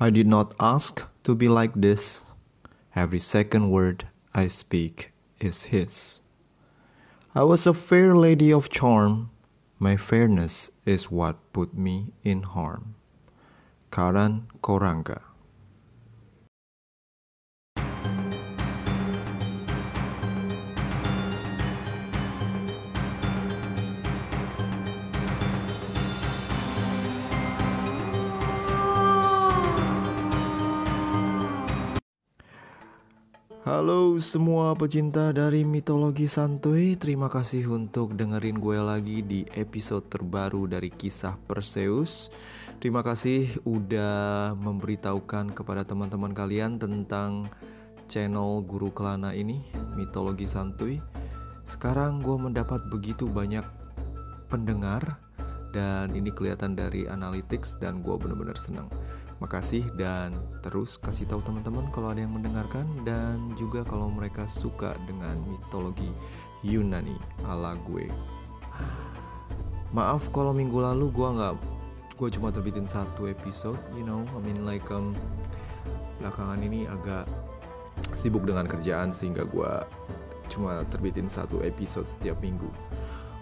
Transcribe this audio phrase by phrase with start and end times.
[0.00, 2.22] I did not ask to be like this.
[2.94, 6.20] Every second word I speak is his.
[7.34, 9.30] I was a fair lady of charm.
[9.80, 12.94] My fairness is what put me in harm.
[13.90, 15.22] Karan Koranga
[33.68, 40.64] Halo semua pecinta dari mitologi santuy Terima kasih untuk dengerin gue lagi di episode terbaru
[40.64, 42.32] dari kisah Perseus.
[42.80, 47.52] Terima kasih udah memberitahukan kepada teman-teman kalian tentang
[48.08, 49.60] channel Guru Kelana ini
[50.00, 50.96] Mitologi Santuy
[51.68, 53.68] Sekarang gue mendapat begitu banyak
[54.48, 55.20] pendengar
[55.76, 58.88] Dan ini kelihatan dari analytics dan gue bener-bener seneng
[59.38, 60.34] Makasih dan
[60.66, 66.10] terus kasih tahu teman-teman kalau ada yang mendengarkan dan juga kalau mereka suka dengan mitologi
[66.66, 67.14] Yunani
[67.46, 68.10] ala gue.
[69.94, 71.54] Maaf kalau minggu lalu gue nggak
[72.18, 75.14] gue cuma terbitin satu episode, you know, I mean like um,
[76.18, 77.30] belakangan ini agak
[78.18, 79.72] sibuk dengan kerjaan sehingga gue
[80.50, 82.66] cuma terbitin satu episode setiap minggu.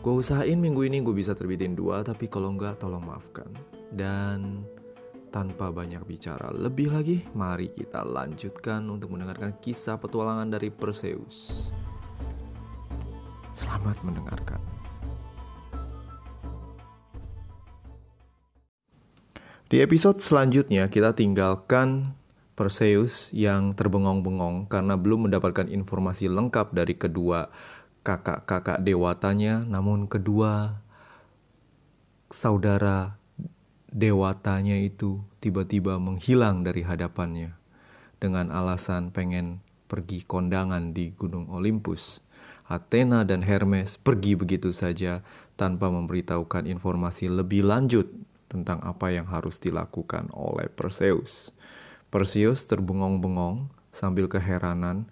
[0.04, 3.48] Gue usahain minggu ini gue bisa terbitin dua, tapi kalau nggak tolong maafkan.
[3.90, 4.62] Dan
[5.36, 11.68] tanpa banyak bicara lebih lagi, mari kita lanjutkan untuk mendengarkan kisah petualangan dari Perseus.
[13.52, 14.56] Selamat mendengarkan.
[19.68, 22.16] Di episode selanjutnya kita tinggalkan
[22.56, 27.52] Perseus yang terbengong-bengong karena belum mendapatkan informasi lengkap dari kedua
[28.08, 30.80] kakak-kakak dewatanya, namun kedua
[32.32, 33.25] saudara
[33.96, 37.56] dewatanya itu tiba-tiba menghilang dari hadapannya
[38.20, 42.20] dengan alasan pengen pergi kondangan di Gunung Olympus.
[42.68, 45.24] Athena dan Hermes pergi begitu saja
[45.56, 48.04] tanpa memberitahukan informasi lebih lanjut
[48.52, 51.56] tentang apa yang harus dilakukan oleh Perseus.
[52.12, 55.08] Perseus terbengong-bengong sambil keheranan,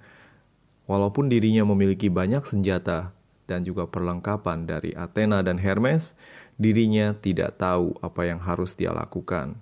[0.85, 3.15] walaupun dirinya memiliki banyak senjata
[3.47, 6.19] dan juga perlengkapan dari Athena dan Hermes,
[6.55, 9.59] dirinya tidak tahu apa yang harus dia lakukan.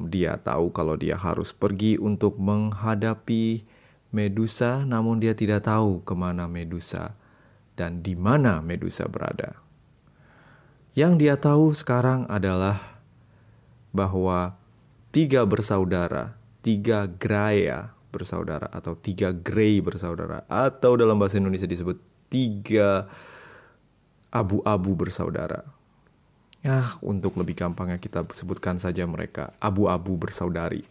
[0.00, 3.66] Dia tahu kalau dia harus pergi untuk menghadapi
[4.10, 7.14] Medusa, namun dia tidak tahu ke mana Medusa
[7.78, 9.54] dan di mana Medusa berada.
[10.98, 12.98] Yang dia tahu sekarang adalah
[13.94, 14.58] bahwa
[15.14, 23.06] tiga bersaudara, tiga Graya bersaudara atau tiga Grey bersaudara atau dalam bahasa Indonesia disebut tiga
[24.34, 25.62] abu-abu bersaudara
[26.60, 30.84] Ya, untuk lebih gampangnya kita sebutkan saja mereka abu-abu bersaudari.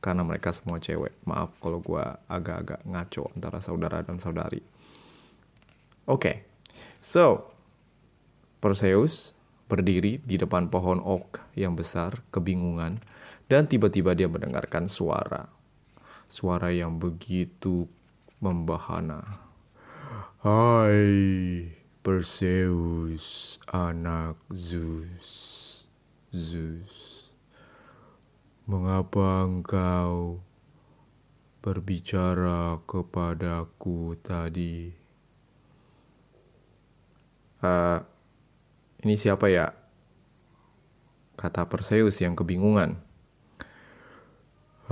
[0.00, 1.12] Karena mereka semua cewek.
[1.28, 4.60] Maaf kalau gue agak-agak ngaco antara saudara dan saudari.
[6.04, 6.36] Oke, okay.
[7.00, 7.48] so
[8.60, 9.32] Perseus
[9.68, 13.00] berdiri di depan pohon oak yang besar, kebingungan,
[13.48, 15.48] dan tiba-tiba dia mendengarkan suara.
[16.28, 17.88] Suara yang begitu
[18.40, 19.40] membahana.
[20.44, 21.72] Hai,
[22.04, 25.48] Perseus, anak Zeus.
[26.36, 27.32] Zeus,
[28.68, 30.44] mengapa engkau
[31.64, 34.92] berbicara kepadaku tadi?
[37.64, 38.04] Uh,
[39.00, 39.72] ini siapa ya?
[41.40, 43.00] Kata Perseus yang kebingungan.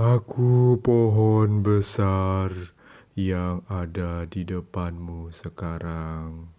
[0.01, 2.73] Aku pohon besar
[3.13, 6.49] yang ada di depanmu sekarang.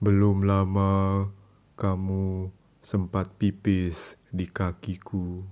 [0.00, 1.28] Belum lama
[1.76, 2.48] kamu
[2.80, 5.44] sempat pipis di kakiku.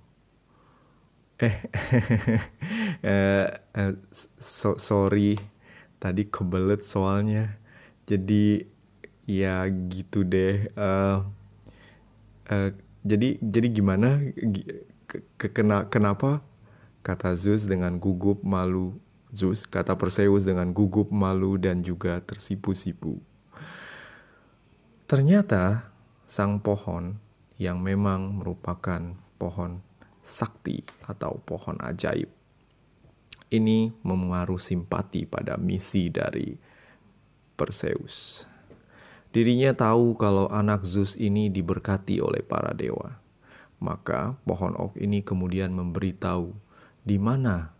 [1.36, 1.56] Eh,
[3.04, 3.92] eh, eh
[4.40, 5.36] so, sorry,
[6.00, 7.60] tadi kebelet soalnya.
[8.08, 8.64] Jadi
[9.28, 10.72] ya gitu deh.
[10.72, 11.28] Uh,
[12.48, 12.72] uh,
[13.04, 14.32] jadi jadi gimana?
[15.36, 16.40] Ke, kena, kenapa?
[17.04, 18.96] Kata Zeus dengan gugup malu.
[19.28, 23.20] Zeus kata Perseus dengan gugup malu dan juga tersipu-sipu.
[25.08, 25.88] Ternyata
[26.28, 27.16] sang pohon
[27.56, 29.80] yang memang merupakan pohon
[30.20, 32.28] sakti atau pohon ajaib
[33.48, 36.52] ini memengaruhi simpati pada misi dari
[37.56, 38.44] Perseus.
[39.32, 43.16] Dirinya tahu kalau anak Zeus ini diberkati oleh para dewa.
[43.80, 46.52] Maka pohon ok ini kemudian memberitahu
[47.00, 47.72] di mana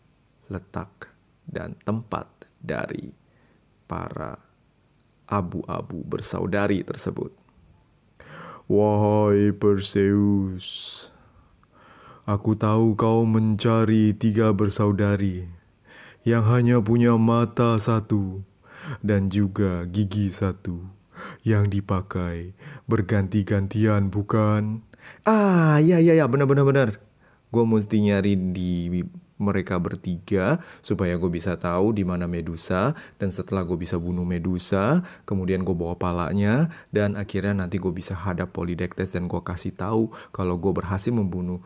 [0.49, 1.13] letak
[1.45, 3.13] dan tempat dari
[3.85, 4.48] para
[5.29, 7.31] abu-abu bersaudari tersebut.
[8.69, 11.09] Wahai Perseus,
[12.29, 15.49] Aku tahu kau mencari tiga bersaudari
[16.29, 18.45] yang hanya punya mata satu
[19.01, 20.77] dan juga gigi satu
[21.41, 22.53] yang dipakai
[22.85, 24.85] berganti-gantian bukan?
[25.25, 27.01] Ah, ya ya ya, benar benar.
[27.49, 28.93] Gue mesti nyari di
[29.39, 35.07] mereka bertiga supaya gue bisa tahu di mana Medusa dan setelah gue bisa bunuh Medusa
[35.25, 40.11] kemudian gue bawa palanya dan akhirnya nanti gue bisa hadap Polydectes dan gue kasih tahu
[40.35, 41.63] kalau gue berhasil membunuh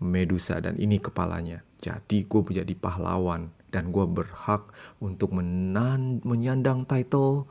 [0.00, 4.70] Medusa dan ini kepalanya jadi gue menjadi pahlawan dan gue berhak
[5.02, 7.50] untuk menan menyandang title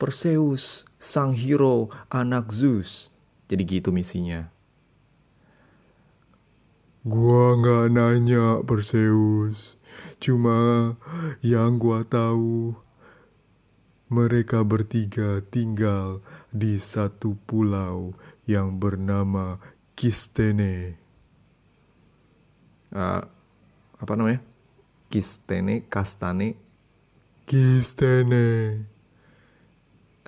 [0.00, 3.12] Perseus, sang hero, anak Zeus.
[3.52, 4.48] Jadi gitu misinya.
[7.00, 9.80] Gua nggak nanya Perseus,
[10.20, 10.92] cuma
[11.40, 12.76] yang gua tahu
[14.12, 16.20] mereka bertiga tinggal
[16.52, 18.12] di satu pulau
[18.44, 19.56] yang bernama
[19.96, 21.00] Kistene.
[22.92, 23.24] Uh,
[23.96, 24.44] apa namanya?
[25.08, 26.60] Kistene, Kastane.
[27.48, 28.76] Kistene.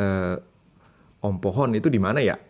[0.00, 0.40] Uh,
[1.20, 2.40] Om Pohon itu di mana ya?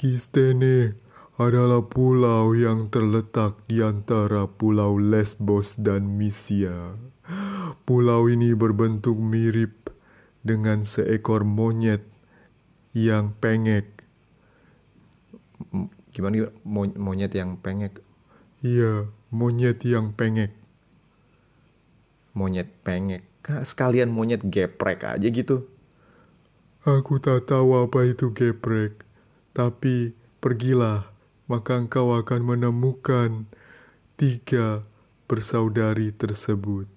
[0.00, 1.03] Kistene
[1.34, 6.94] adalah pulau yang terletak di antara pulau Lesbos dan Misia.
[7.84, 9.92] Pulau ini berbentuk mirip
[10.46, 12.06] dengan seekor monyet
[12.94, 13.90] yang pengek.
[16.14, 16.54] Gimana
[16.96, 17.98] monyet yang pengek?
[18.62, 20.64] Iya, monyet yang pengek
[22.34, 23.22] monyet pengek.
[23.46, 25.70] Sekalian monyet geprek aja gitu.
[26.84, 29.00] Aku tak tahu apa itu geprek,
[29.56, 30.12] tapi
[30.44, 31.08] pergilah,
[31.44, 33.44] maka engkau akan menemukan
[34.16, 34.80] tiga
[35.28, 36.88] bersaudari tersebut.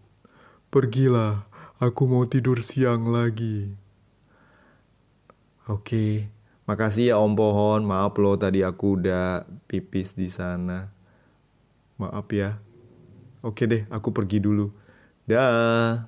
[0.68, 1.48] Pergilah,
[1.80, 3.72] aku mau tidur siang lagi.
[5.68, 6.32] Oke,
[6.64, 7.82] makasih ya Om Pohon.
[7.84, 10.88] Maaf loh tadi aku udah pipis di sana.
[12.00, 12.56] Maaf ya.
[13.44, 14.72] Oke deh, aku pergi dulu.
[15.28, 16.08] Dah.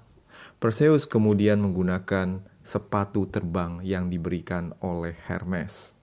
[0.59, 5.95] Perseus kemudian menggunakan sepatu terbang yang diberikan oleh Hermes.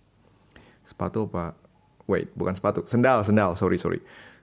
[0.81, 1.66] Sepatu apa?
[2.06, 2.87] Wait, bukan sepatu.
[2.87, 3.58] Sendal, sendal.
[3.58, 4.00] Sorry, sorry.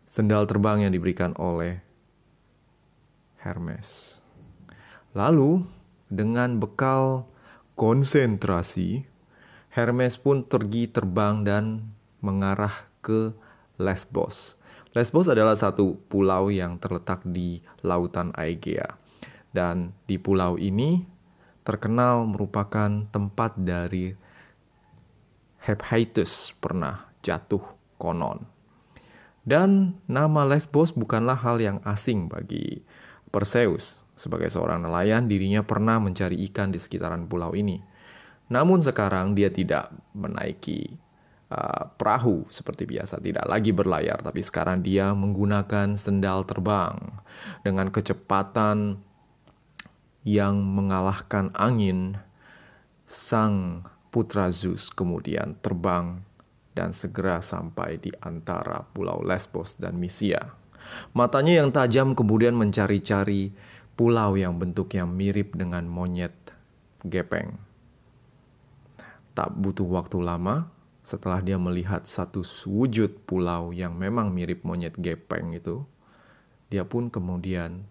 [0.08, 1.80] Sendal terbang yang diberikan oleh
[3.40, 4.20] Hermes.
[5.16, 5.64] Lalu,
[6.12, 7.28] dengan bekal
[7.80, 9.08] konsentrasi,
[9.72, 13.34] Hermes pun pergi terbang dan mengarah ke
[13.82, 14.62] Lesbos
[14.94, 18.94] Lesbos adalah satu pulau yang terletak di lautan Aegea.
[19.50, 21.02] Dan di pulau ini
[21.66, 24.14] terkenal merupakan tempat dari
[25.66, 27.64] Hephaestus pernah jatuh
[27.98, 28.46] konon.
[29.44, 32.84] Dan nama Lesbos bukanlah hal yang asing bagi
[33.32, 34.04] Perseus.
[34.14, 37.82] Sebagai seorang nelayan, dirinya pernah mencari ikan di sekitaran pulau ini.
[38.54, 41.02] Namun sekarang dia tidak menaiki
[41.54, 46.98] Uh, perahu seperti biasa, tidak lagi berlayar, tapi sekarang dia menggunakan sendal terbang
[47.62, 48.98] dengan kecepatan
[50.26, 52.18] yang mengalahkan angin.
[53.06, 56.26] Sang putra Zeus kemudian terbang
[56.74, 60.54] dan segera sampai di antara pulau Lesbos dan Misia.
[61.16, 63.54] Matanya yang tajam kemudian mencari-cari
[63.94, 66.34] pulau yang bentuknya mirip dengan monyet
[67.06, 67.56] gepeng.
[69.34, 70.70] Tak butuh waktu lama,
[71.02, 75.82] setelah dia melihat satu wujud pulau yang memang mirip monyet gepeng itu,
[76.70, 77.86] dia pun kemudian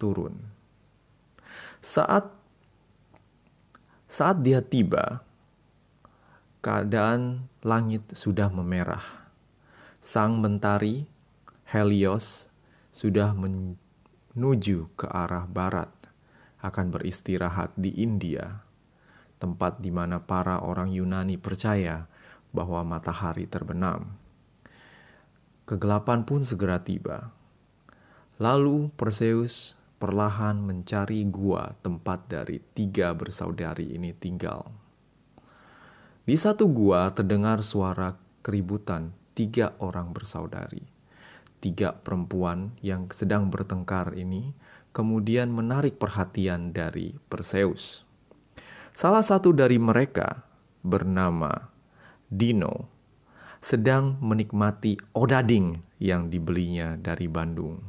[0.00, 0.36] turun.
[1.80, 2.28] Saat
[4.10, 5.22] saat dia tiba,
[6.60, 9.24] keadaan langit sudah memerah.
[10.04, 11.08] Sang mentari
[11.64, 12.52] Helios
[12.92, 15.88] sudah menuju ke arah barat,
[16.60, 18.60] akan beristirahat di India,
[19.40, 22.04] tempat di mana para orang Yunani percaya
[22.52, 24.12] bahwa matahari terbenam.
[25.64, 27.32] Kegelapan pun segera tiba.
[28.36, 34.89] Lalu Perseus perlahan mencari gua tempat dari tiga bersaudari ini tinggal.
[36.30, 38.14] Di satu gua terdengar suara
[38.46, 40.86] keributan tiga orang bersaudari.
[41.58, 44.54] Tiga perempuan yang sedang bertengkar ini
[44.94, 48.06] kemudian menarik perhatian dari Perseus.
[48.94, 50.46] Salah satu dari mereka
[50.86, 51.50] bernama
[52.30, 52.86] Dino
[53.58, 57.82] sedang menikmati odading yang dibelinya dari Bandung.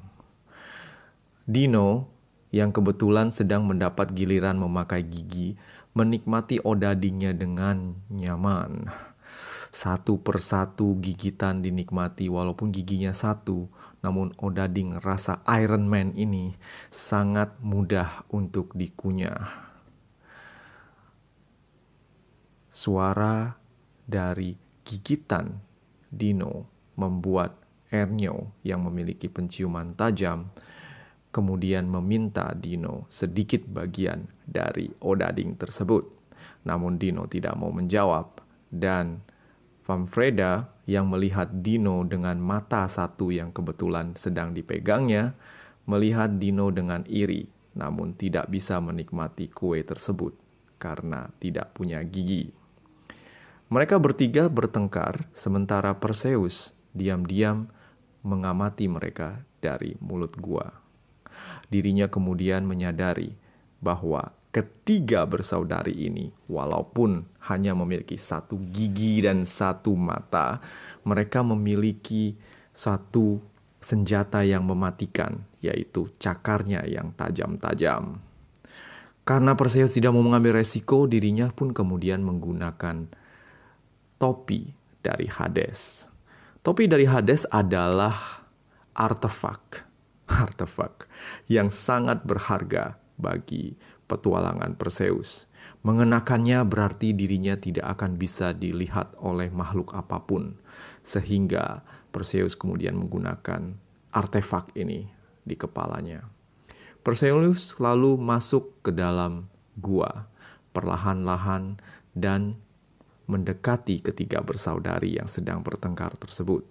[1.45, 2.10] Dino
[2.50, 8.88] yang kebetulan sedang mendapat giliran memakai gigi menikmati odadingnya dengan nyaman.
[9.71, 13.71] Satu persatu gigitan dinikmati walaupun giginya satu,
[14.03, 16.60] namun odading rasa Iron Man ini
[16.91, 19.71] sangat mudah untuk dikunyah.
[22.71, 23.55] Suara
[24.03, 25.60] dari gigitan
[26.12, 26.67] Dino
[27.00, 27.55] membuat
[27.91, 30.51] Ernyo yang memiliki penciuman tajam
[31.31, 36.05] kemudian meminta Dino sedikit bagian dari odading tersebut.
[36.67, 39.23] Namun Dino tidak mau menjawab dan
[39.81, 45.33] Famfreda yang melihat Dino dengan mata satu yang kebetulan sedang dipegangnya,
[45.89, 50.38] melihat Dino dengan iri, namun tidak bisa menikmati kue tersebut
[50.77, 52.53] karena tidak punya gigi.
[53.71, 57.71] Mereka bertiga bertengkar, sementara Perseus diam-diam
[58.21, 60.80] mengamati mereka dari mulut gua.
[61.71, 63.31] Dirinya kemudian menyadari
[63.79, 70.59] bahwa ketiga bersaudari ini, walaupun hanya memiliki satu gigi dan satu mata,
[71.07, 72.35] mereka memiliki
[72.75, 73.39] satu
[73.79, 78.19] senjata yang mematikan, yaitu cakarnya yang tajam-tajam.
[79.23, 83.07] Karena Perseus tidak mau mengambil resiko, dirinya pun kemudian menggunakan
[84.19, 86.11] topi dari Hades.
[86.61, 88.45] Topi dari Hades adalah
[88.93, 89.87] artefak,
[90.31, 91.11] artefak
[91.51, 93.75] yang sangat berharga bagi
[94.09, 95.51] petualangan Perseus.
[95.85, 100.57] Mengenakannya berarti dirinya tidak akan bisa dilihat oleh makhluk apa pun,
[101.05, 103.77] sehingga Perseus kemudian menggunakan
[104.11, 105.07] artefak ini
[105.47, 106.27] di kepalanya.
[107.01, 110.29] Perseus lalu masuk ke dalam gua
[110.75, 111.81] perlahan-lahan
[112.13, 112.59] dan
[113.25, 116.67] mendekati ketiga bersaudari yang sedang bertengkar tersebut.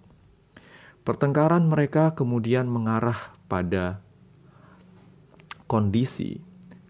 [1.01, 3.99] Pertengkaran mereka kemudian mengarah pada
[5.67, 6.39] kondisi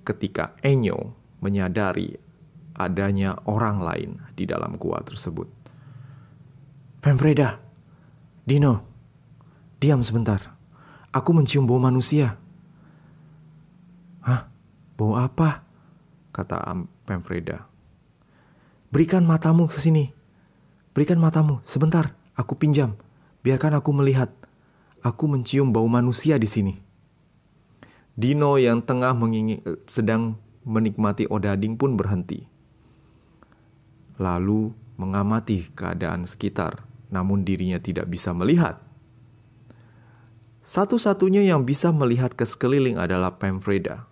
[0.05, 2.13] ketika Enyo menyadari
[2.77, 5.49] adanya orang lain di dalam gua tersebut.
[7.01, 7.57] Pemfreda,
[8.45, 8.85] Dino,
[9.81, 10.53] diam sebentar.
[11.09, 12.37] Aku mencium bau manusia.
[14.21, 14.45] Hah?
[14.93, 15.65] Bau apa?
[16.29, 16.61] Kata
[17.09, 17.65] Pemfreda.
[18.93, 20.13] Berikan matamu ke sini.
[20.93, 22.13] Berikan matamu, sebentar.
[22.37, 22.95] Aku pinjam.
[23.41, 24.29] Biarkan aku melihat.
[25.01, 26.77] Aku mencium bau manusia di sini.
[28.13, 32.45] Dino yang tengah mengingin, sedang menikmati odading pun berhenti.
[34.21, 34.69] Lalu
[35.01, 38.77] mengamati keadaan sekitar, namun dirinya tidak bisa melihat.
[40.61, 44.05] Satu-satunya yang bisa melihat ke sekeliling adalah Pemfreda.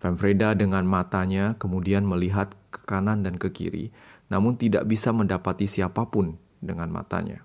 [0.00, 3.92] Pemfreda dengan matanya kemudian melihat ke kanan dan ke kiri,
[4.32, 7.44] namun tidak bisa mendapati siapa pun dengan matanya.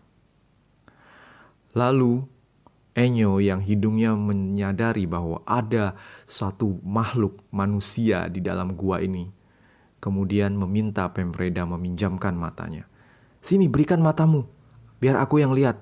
[1.76, 2.37] Lalu
[2.98, 5.94] Enyo yang hidungnya menyadari bahwa ada
[6.26, 9.30] suatu makhluk manusia di dalam gua ini.
[10.02, 12.90] Kemudian meminta Pemreda meminjamkan matanya.
[13.38, 14.50] Sini berikan matamu,
[14.98, 15.78] biar aku yang lihat.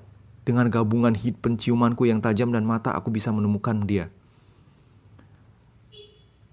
[0.45, 4.13] Dengan gabungan hit penciumanku yang tajam dan mata aku bisa menemukan dia.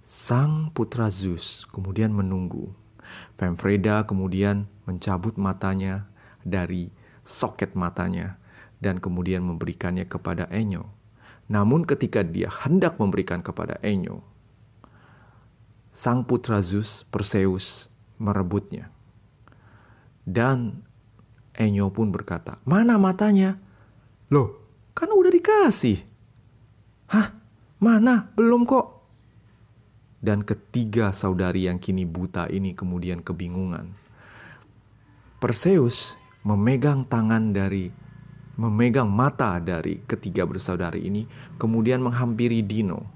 [0.07, 2.73] Sang putra Zeus kemudian menunggu.
[3.37, 6.09] Pemfreda kemudian mencabut matanya
[6.41, 6.89] dari
[7.21, 8.41] soket matanya
[8.83, 10.91] dan kemudian memberikannya kepada Enyo.
[11.47, 14.27] Namun ketika dia hendak memberikan kepada Enyo,
[15.95, 17.87] sang putra Zeus, Perseus,
[18.19, 18.91] merebutnya.
[20.27, 20.83] Dan
[21.55, 23.61] Enyo pun berkata, mana matanya?
[24.35, 24.59] Loh,
[24.99, 26.03] kan udah dikasih.
[27.07, 27.39] Hah?
[27.79, 28.33] Mana?
[28.35, 29.05] Belum kok.
[30.23, 33.91] Dan ketiga saudari yang kini buta ini kemudian kebingungan.
[35.43, 36.15] Perseus
[36.47, 37.91] memegang tangan dari
[38.57, 41.25] memegang mata dari ketiga bersaudari ini,
[41.57, 43.09] kemudian menghampiri Dino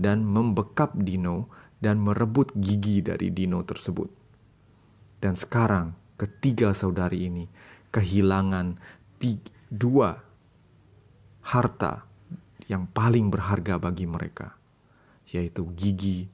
[0.00, 4.08] dan membekap Dino dan merebut gigi dari Dino tersebut.
[5.20, 7.44] Dan sekarang ketiga saudari ini
[7.92, 8.80] kehilangan
[9.20, 10.16] tiga, dua
[11.44, 12.04] harta
[12.66, 14.56] yang paling berharga bagi mereka,
[15.28, 16.30] yaitu gigi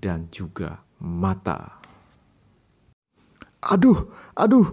[0.00, 1.80] dan juga mata.
[3.60, 4.72] Aduh, aduh,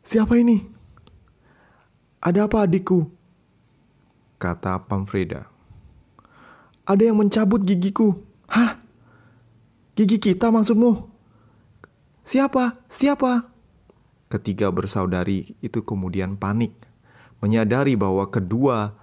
[0.00, 0.77] siapa ini?
[2.18, 3.06] Ada apa adikku?
[4.42, 5.46] Kata Pamfreda.
[6.82, 8.18] Ada yang mencabut gigiku.
[8.50, 8.78] Hah?
[9.94, 11.06] Gigi kita maksudmu?
[12.26, 12.78] Siapa?
[12.90, 13.50] Siapa?
[14.28, 16.74] Ketiga bersaudari itu kemudian panik.
[17.38, 18.98] Menyadari bahwa kedua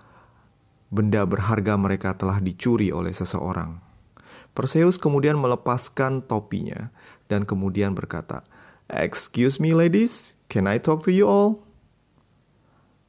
[0.93, 3.79] benda berharga mereka telah dicuri oleh seseorang.
[4.55, 6.91] Perseus kemudian melepaskan topinya
[7.27, 8.43] dan kemudian berkata,
[8.87, 11.64] Excuse me ladies, can I talk to you all?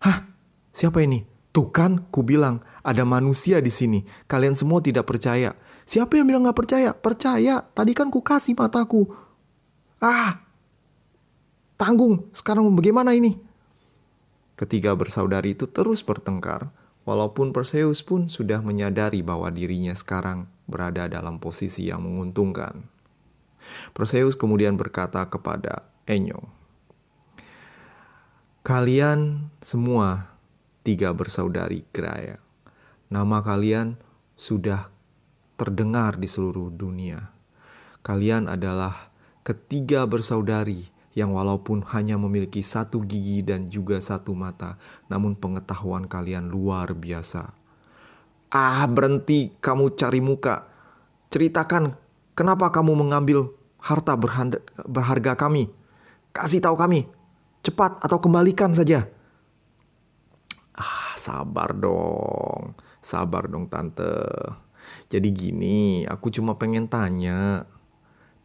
[0.02, 0.28] Hah?
[0.72, 1.24] Siapa ini?
[1.56, 4.04] Tuh kan, ku bilang ada manusia di sini.
[4.28, 5.56] Kalian semua tidak percaya.
[5.88, 6.92] Siapa yang bilang gak percaya?
[6.92, 7.64] Percaya.
[7.64, 9.08] Tadi kan ku kasih mataku.
[10.02, 10.44] Ah,
[11.80, 12.28] tanggung.
[12.36, 13.40] Sekarang bagaimana ini?
[14.56, 16.72] Ketiga bersaudari itu terus bertengkar,
[17.04, 22.88] walaupun Perseus pun sudah menyadari bahwa dirinya sekarang berada dalam posisi yang menguntungkan.
[23.92, 26.48] Perseus kemudian berkata kepada Enyo,
[28.66, 30.34] Kalian semua
[30.82, 32.42] tiga bersaudari Graya.
[33.06, 33.94] Nama kalian
[34.34, 34.90] sudah
[35.54, 37.30] terdengar di seluruh dunia.
[38.02, 39.14] Kalian adalah
[39.46, 40.82] ketiga bersaudari
[41.14, 47.54] yang walaupun hanya memiliki satu gigi dan juga satu mata, namun pengetahuan kalian luar biasa.
[48.50, 50.66] Ah, berhenti kamu cari muka.
[51.30, 51.94] Ceritakan
[52.34, 53.46] kenapa kamu mengambil
[53.78, 54.18] harta
[54.90, 55.70] berharga kami.
[56.34, 57.06] Kasih tahu kami,
[57.66, 59.10] Cepat atau kembalikan saja.
[60.78, 62.78] Ah, sabar dong.
[63.02, 64.14] Sabar dong tante.
[65.10, 67.66] Jadi gini, aku cuma pengen tanya.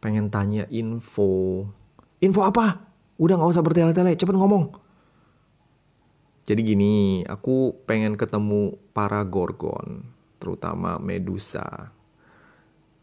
[0.02, 1.62] Pengen tanya info.
[2.18, 2.82] Info apa?
[3.14, 4.74] Udah gak usah bertele-tele, cepet ngomong.
[6.42, 10.02] Jadi gini, aku pengen ketemu para gorgon,
[10.42, 11.94] terutama Medusa.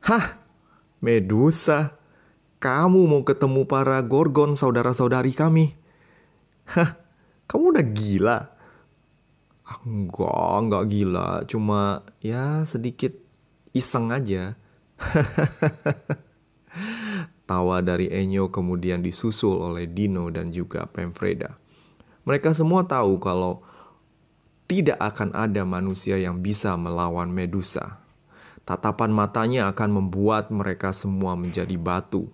[0.03, 0.35] Hah?
[0.99, 1.95] Medusa?
[2.59, 5.78] Kamu mau ketemu para gorgon saudara-saudari kami?
[6.69, 6.93] Hah,
[7.49, 8.37] kamu udah gila?
[9.65, 11.29] Ah, enggak, enggak gila.
[11.49, 13.17] Cuma ya sedikit
[13.73, 14.53] iseng aja.
[17.49, 21.57] Tawa dari Enyo kemudian disusul oleh Dino dan juga Pemfreda.
[22.29, 23.65] Mereka semua tahu kalau
[24.69, 27.97] tidak akan ada manusia yang bisa melawan Medusa.
[28.61, 32.29] Tatapan matanya akan membuat mereka semua menjadi batu,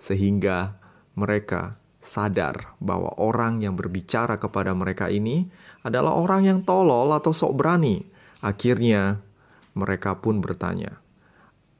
[0.00, 0.80] sehingga
[1.12, 5.48] mereka sadar bahwa orang yang berbicara kepada mereka ini
[5.80, 8.04] adalah orang yang tolol atau sok berani.
[8.44, 9.24] Akhirnya,
[9.72, 11.00] mereka pun bertanya,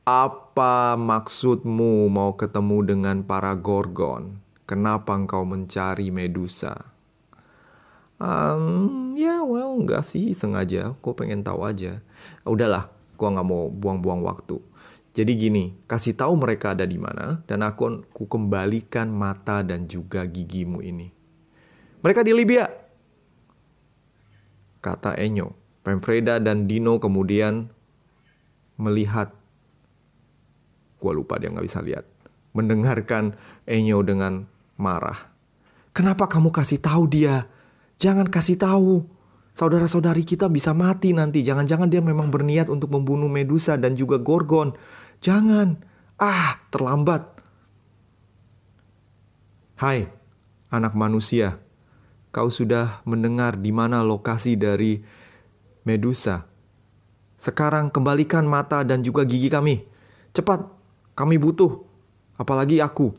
[0.09, 4.41] "Apa maksudmu mau ketemu dengan para Gorgon?
[4.65, 6.89] Kenapa engkau mencari Medusa?"
[8.17, 10.97] Um, ya, well, enggak sih, sengaja.
[11.05, 12.01] Gue pengen tahu aja.
[12.49, 12.89] Udahlah,
[13.21, 14.57] gue nggak mau buang-buang waktu.
[15.15, 20.27] Jadi gini, kasih tahu mereka ada di mana dan aku, aku kembalikan mata dan juga
[20.27, 21.15] gigimu ini.
[22.03, 22.67] Mereka di Libya.
[24.83, 25.55] Kata Enyo.
[25.87, 27.71] Pemfreda dan Dino kemudian
[28.75, 29.31] melihat.
[30.99, 32.05] Gua lupa dia nggak bisa lihat.
[32.51, 33.39] Mendengarkan
[33.71, 35.31] Enyo dengan marah.
[35.95, 37.47] Kenapa kamu kasih tahu dia?
[38.03, 39.07] Jangan kasih tahu.
[39.55, 41.47] Saudara-saudari kita bisa mati nanti.
[41.47, 44.75] Jangan-jangan dia memang berniat untuk membunuh Medusa dan juga Gorgon.
[45.25, 45.81] Jangan.
[46.21, 47.25] Ah, terlambat.
[49.81, 50.13] Hai,
[50.69, 51.65] anak manusia.
[52.29, 55.01] Kau sudah mendengar di mana lokasi dari
[55.89, 56.45] Medusa.
[57.41, 59.89] Sekarang kembalikan mata dan juga gigi kami.
[60.37, 60.69] Cepat,
[61.17, 61.81] kami butuh.
[62.37, 63.17] Apalagi aku.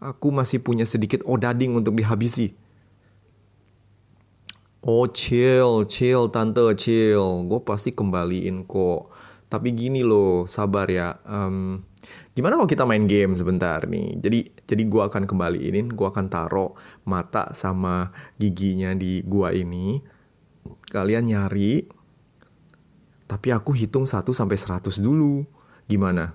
[0.00, 2.56] Aku masih punya sedikit odading untuk dihabisi.
[4.80, 7.44] Oh chill, chill tante, chill.
[7.44, 9.11] Gue pasti kembaliin kok.
[9.52, 11.12] Tapi gini loh, sabar ya.
[11.28, 11.84] Um,
[12.32, 14.16] gimana kalau kita main game sebentar nih?
[14.16, 16.72] Jadi jadi gua akan kembaliin, gua akan taruh
[17.04, 20.00] mata sama giginya di gua ini.
[20.88, 21.84] Kalian nyari.
[23.28, 25.44] Tapi aku hitung 1 sampai 100 dulu.
[25.84, 26.32] Gimana?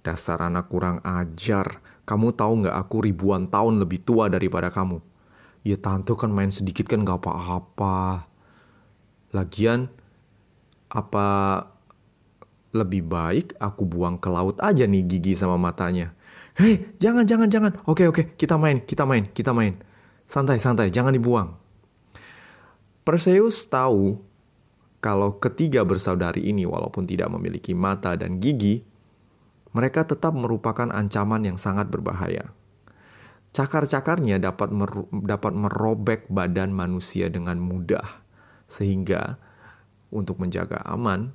[0.00, 1.84] Dasar anak kurang ajar.
[2.08, 5.04] Kamu tahu nggak aku ribuan tahun lebih tua daripada kamu?
[5.68, 8.24] Ya tante kan main sedikit kan nggak apa-apa.
[9.36, 9.92] Lagian
[10.88, 11.28] apa
[12.70, 16.14] lebih baik aku buang ke laut aja nih gigi sama matanya.
[16.54, 17.72] Hei, jangan, jangan, jangan.
[17.86, 19.78] Oke, oke, kita main, kita main, kita main.
[20.30, 21.56] Santai, santai, jangan dibuang.
[23.02, 24.20] Perseus tahu
[25.00, 28.84] kalau ketiga bersaudari ini walaupun tidak memiliki mata dan gigi,
[29.72, 32.52] mereka tetap merupakan ancaman yang sangat berbahaya.
[33.50, 38.22] Cakar-cakarnya dapat mer dapat merobek badan manusia dengan mudah,
[38.70, 39.40] sehingga
[40.14, 41.34] untuk menjaga aman,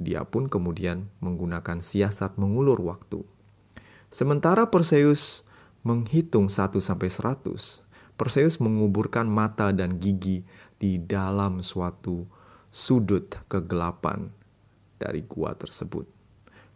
[0.00, 3.24] dia pun kemudian menggunakan siasat mengulur waktu.
[4.12, 5.44] Sementara Perseus
[5.82, 7.82] menghitung 1 sampai 100,
[8.16, 10.44] Perseus menguburkan mata dan gigi
[10.78, 12.28] di dalam suatu
[12.68, 14.30] sudut kegelapan
[15.00, 16.06] dari gua tersebut.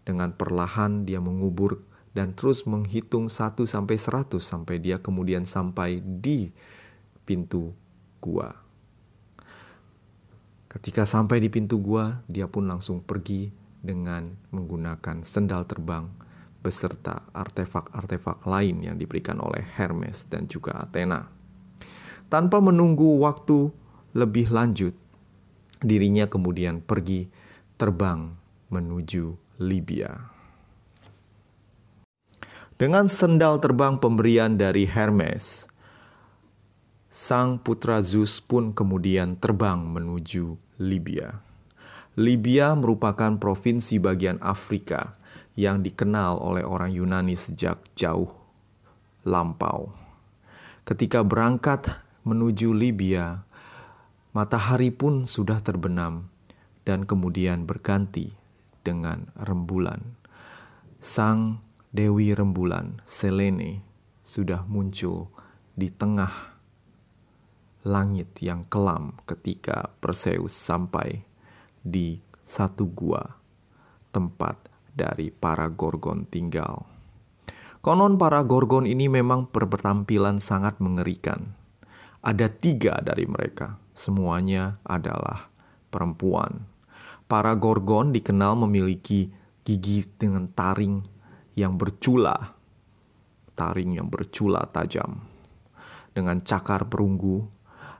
[0.03, 1.83] Dengan perlahan dia mengubur
[2.17, 6.51] dan terus menghitung 1 sampai 100 sampai dia kemudian sampai di
[7.29, 7.77] pintu
[8.19, 8.66] gua.
[10.77, 13.49] Ketika sampai di pintu gua, dia pun langsung pergi
[13.81, 16.05] dengan menggunakan sendal terbang
[16.61, 21.33] beserta artefak-artefak lain yang diberikan oleh Hermes dan juga Athena.
[22.29, 23.73] Tanpa menunggu waktu
[24.13, 24.93] lebih lanjut,
[25.81, 27.25] dirinya kemudian pergi
[27.81, 28.37] terbang
[28.69, 29.33] menuju
[29.65, 30.13] Libya.
[32.77, 35.73] Dengan sendal terbang pemberian dari Hermes,
[37.17, 41.41] sang putra Zeus pun kemudian terbang menuju Libya.
[42.13, 45.17] Libya merupakan provinsi bagian Afrika
[45.57, 48.29] yang dikenal oleh orang Yunani sejak jauh
[49.25, 49.97] lampau.
[50.85, 51.89] Ketika berangkat
[52.29, 53.41] menuju Libya,
[54.37, 56.29] matahari pun sudah terbenam
[56.85, 58.37] dan kemudian berganti
[58.85, 60.21] dengan rembulan.
[61.01, 61.65] Sang
[61.97, 63.81] Dewi Rembulan, Selene,
[64.21, 65.33] sudah muncul
[65.73, 66.56] di tengah
[67.87, 71.23] langit yang kelam ketika Perseus sampai
[71.79, 73.23] di satu gua
[74.11, 74.59] tempat
[74.91, 76.83] dari para Gorgon tinggal.
[77.79, 81.55] Konon para Gorgon ini memang berpenampilan sangat mengerikan.
[82.19, 85.47] Ada tiga dari mereka, semuanya adalah
[85.95, 86.67] perempuan.
[87.31, 89.31] Para Gorgon dikenal memiliki
[89.63, 91.07] gigi dengan taring
[91.55, 92.35] yang bercula,
[93.55, 95.23] taring yang bercula tajam,
[96.11, 97.47] dengan cakar perunggu,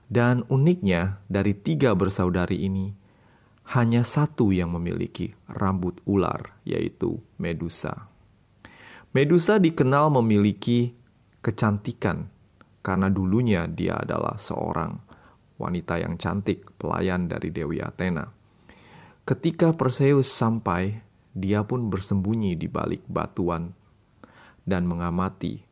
[0.07, 2.95] dan uniknya dari tiga bersaudari ini,
[3.75, 8.07] hanya satu yang memiliki rambut ular, yaitu Medusa.
[9.11, 10.95] Medusa dikenal memiliki
[11.43, 12.31] kecantikan
[12.79, 14.95] karena dulunya dia adalah seorang
[15.59, 18.31] wanita yang cantik, pelayan dari Dewi Athena.
[19.27, 21.03] Ketika Perseus sampai,
[21.35, 23.75] dia pun bersembunyi di balik batuan
[24.63, 25.67] dan mengamati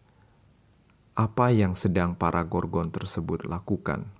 [1.15, 4.14] apa yang sedang para Gorgon tersebut lakukan.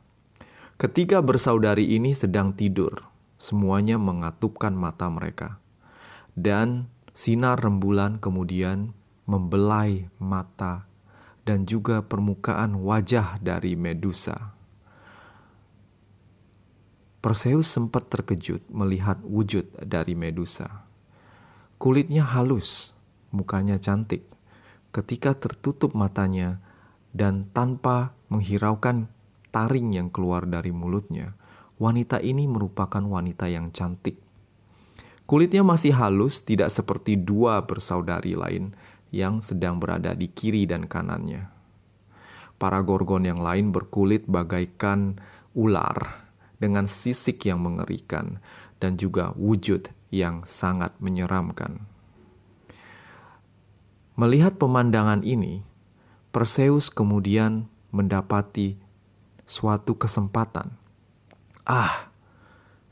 [0.76, 3.08] Ketika bersaudari ini sedang tidur,
[3.40, 5.64] semuanya mengatupkan mata mereka.
[6.36, 8.92] Dan sinar rembulan kemudian
[9.24, 10.84] membelai mata
[11.48, 14.52] dan juga permukaan wajah dari Medusa.
[17.24, 20.84] Perseus sempat terkejut melihat wujud dari Medusa.
[21.80, 23.00] Kulitnya halus,
[23.32, 24.28] mukanya cantik.
[24.92, 26.60] Ketika tertutup matanya
[27.16, 29.08] dan tanpa menghiraukan
[29.56, 31.32] taring yang keluar dari mulutnya,
[31.80, 34.20] wanita ini merupakan wanita yang cantik.
[35.24, 38.76] Kulitnya masih halus, tidak seperti dua bersaudari lain
[39.16, 41.48] yang sedang berada di kiri dan kanannya.
[42.60, 45.24] Para gorgon yang lain berkulit bagaikan
[45.56, 46.28] ular
[46.60, 48.44] dengan sisik yang mengerikan
[48.84, 51.88] dan juga wujud yang sangat menyeramkan.
[54.20, 55.64] Melihat pemandangan ini,
[56.36, 58.85] Perseus kemudian mendapati
[59.46, 60.86] suatu kesempatan
[61.66, 62.14] Ah,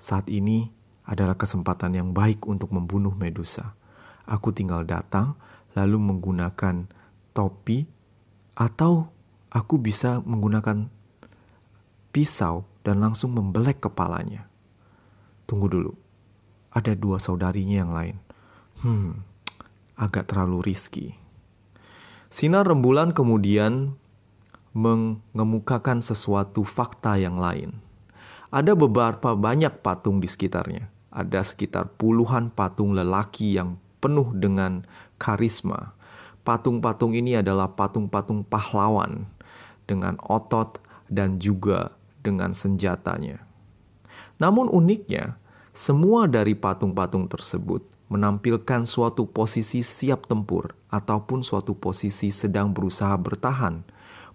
[0.01, 0.73] saat ini
[1.05, 3.77] adalah kesempatan yang baik untuk membunuh Medusa.
[4.25, 5.37] Aku tinggal datang,
[5.77, 6.89] lalu menggunakan
[7.37, 7.85] topi,
[8.57, 9.13] atau
[9.53, 10.89] aku bisa menggunakan
[12.09, 14.49] pisau dan langsung membelek kepalanya.
[15.45, 15.93] Tunggu dulu,
[16.73, 18.17] ada dua saudarinya yang lain.
[18.81, 19.21] Hmm,
[19.93, 21.13] agak terlalu riski.
[22.33, 24.01] Sinar rembulan kemudian
[24.73, 27.77] mengemukakan sesuatu fakta yang lain.
[28.53, 30.89] Ada beberapa banyak patung di sekitarnya.
[31.13, 34.85] Ada sekitar puluhan patung lelaki yang penuh dengan
[35.21, 35.93] karisma.
[36.43, 39.29] Patung-patung ini adalah patung-patung pahlawan
[39.87, 43.39] dengan otot dan juga dengan senjatanya.
[44.41, 45.39] Namun uniknya,
[45.71, 53.81] semua dari patung-patung tersebut menampilkan suatu posisi siap tempur ataupun suatu posisi sedang berusaha bertahan.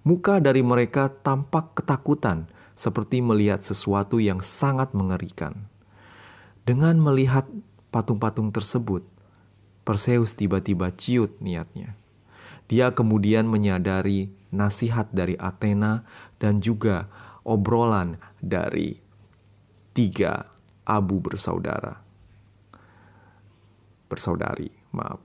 [0.09, 5.69] Muka dari mereka tampak ketakutan seperti melihat sesuatu yang sangat mengerikan.
[6.65, 7.45] Dengan melihat
[7.93, 9.05] patung-patung tersebut,
[9.85, 11.93] Perseus tiba-tiba ciut niatnya.
[12.73, 16.09] Dia kemudian menyadari nasihat dari Athena
[16.41, 17.13] dan juga
[17.45, 18.97] obrolan dari
[19.93, 20.49] tiga
[20.89, 22.01] abu bersaudara.
[24.09, 25.21] Bersaudari, maaf.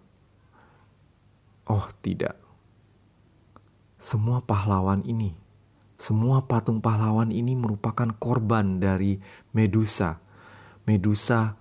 [1.71, 2.42] Oh, tidak.
[4.03, 5.39] Semua pahlawan ini
[6.03, 9.23] semua patung pahlawan ini merupakan korban dari
[9.55, 10.19] Medusa.
[10.83, 11.55] Medusa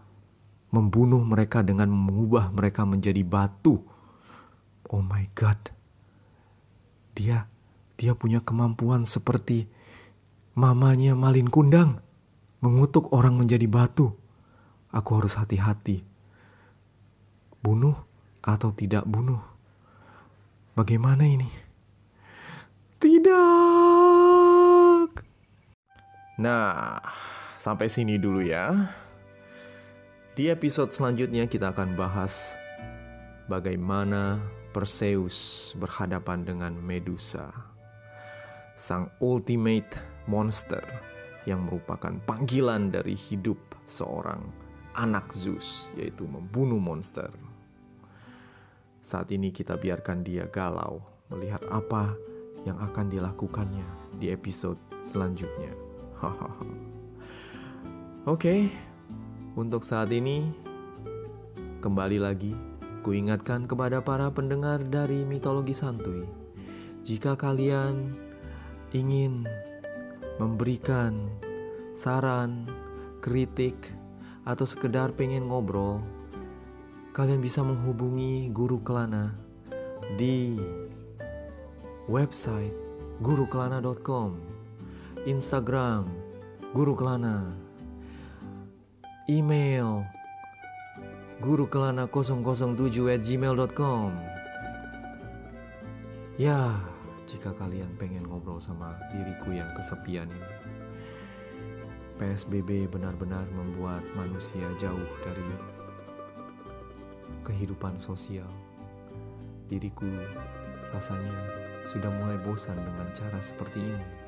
[0.75, 3.79] membunuh mereka dengan mengubah mereka menjadi batu.
[4.91, 5.71] Oh my god.
[7.15, 7.47] Dia
[7.95, 9.71] dia punya kemampuan seperti
[10.59, 12.03] mamanya Malin Kundang
[12.59, 14.11] mengutuk orang menjadi batu.
[14.91, 16.03] Aku harus hati-hati.
[17.63, 17.95] Bunuh
[18.43, 19.39] atau tidak bunuh?
[20.75, 21.47] Bagaimana ini?
[22.99, 23.63] Tidak.
[26.43, 26.99] Nah,
[27.55, 28.75] sampai sini dulu ya.
[30.35, 32.59] Di episode selanjutnya kita akan bahas
[33.47, 34.43] bagaimana
[34.75, 37.47] Perseus berhadapan dengan Medusa,
[38.75, 39.95] sang ultimate
[40.27, 40.83] monster
[41.47, 44.43] yang merupakan panggilan dari hidup seorang
[44.99, 47.31] anak Zeus, yaitu membunuh monster.
[48.99, 52.19] Saat ini kita biarkan dia galau melihat apa
[52.67, 55.92] yang akan dilakukannya di episode selanjutnya.
[58.33, 58.71] Oke,
[59.59, 60.47] untuk saat ini
[61.83, 62.55] kembali lagi
[63.03, 66.23] kuingatkan kepada para pendengar dari mitologi santuy.
[67.03, 68.15] Jika kalian
[68.95, 69.43] ingin
[70.39, 71.27] memberikan
[71.99, 72.71] saran,
[73.19, 73.75] kritik,
[74.43, 76.03] atau sekedar pengen ngobrol,
[77.15, 79.35] kalian bisa menghubungi Guru Kelana
[80.19, 80.59] di
[82.11, 82.75] website
[83.23, 84.52] gurukelana.com,
[85.23, 86.11] Instagram
[86.75, 87.55] Guru Kelana,
[89.31, 90.03] email
[91.39, 94.11] gurukelana007 at gmail.com.
[96.43, 96.75] Ya,
[97.31, 100.51] jika kalian pengen ngobrol sama diriku yang kesepian ini.
[102.19, 105.47] PSBB benar-benar membuat manusia jauh dari
[107.47, 108.51] kehidupan sosial.
[109.71, 110.11] Diriku
[110.91, 111.31] rasanya
[111.87, 114.22] sudah mulai bosan dengan cara seperti ini.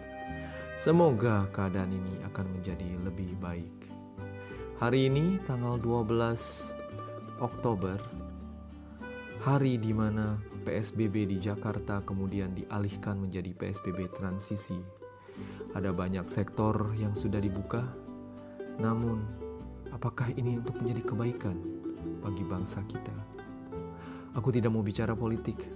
[0.74, 3.94] Semoga keadaan ini akan menjadi lebih baik.
[4.82, 7.94] Hari ini tanggal 12 Oktober,
[9.46, 10.34] hari di mana
[10.66, 14.74] PSBB di Jakarta kemudian dialihkan menjadi PSBB transisi.
[15.78, 17.86] Ada banyak sektor yang sudah dibuka,
[18.82, 19.22] namun
[19.94, 21.54] apakah ini untuk menjadi kebaikan
[22.18, 23.14] bagi bangsa kita?
[24.34, 25.70] Aku tidak mau bicara politik,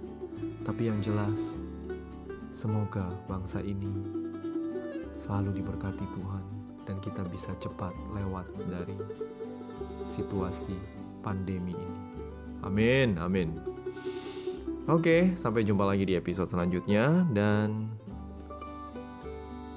[0.67, 1.55] tapi yang jelas,
[2.51, 4.27] semoga bangsa ini
[5.29, 6.43] selalu diberkati Tuhan
[6.89, 8.97] dan kita bisa cepat lewat dari
[10.09, 10.73] situasi
[11.21, 12.01] pandemi ini.
[12.65, 13.53] Amin, amin.
[14.89, 17.93] Oke, sampai jumpa lagi di episode selanjutnya dan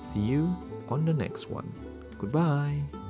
[0.00, 0.56] See you
[0.88, 1.68] on the next one.
[2.16, 3.01] Goodbye.